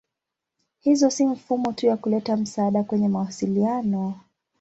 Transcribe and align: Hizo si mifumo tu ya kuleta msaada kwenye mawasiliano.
Hizo 0.81 1.09
si 1.11 1.25
mifumo 1.25 1.73
tu 1.73 1.85
ya 1.85 1.97
kuleta 1.97 2.37
msaada 2.37 2.83
kwenye 2.83 3.07
mawasiliano. 3.09 4.19